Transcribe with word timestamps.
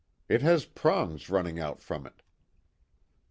It 0.27 0.41
has 0.41 0.65
prongs 0.65 1.29
running 1.29 1.59
out 1.59 1.79
from 1.79 2.07
it." 2.07 2.23